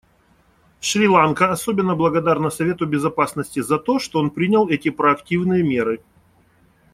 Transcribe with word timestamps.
Шри-Ланка 0.79 1.51
особенно 1.51 1.95
благодарна 1.95 2.49
Совету 2.49 2.87
Безопасности 2.87 3.59
за 3.61 3.77
то, 3.77 3.99
что 3.99 4.17
он 4.17 4.31
принял 4.31 4.67
эти 4.67 4.89
проактивные 4.89 5.61
меры. 5.61 6.01